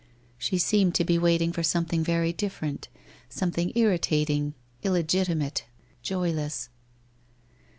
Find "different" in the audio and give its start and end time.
2.33-2.87